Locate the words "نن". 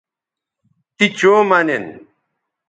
1.67-1.85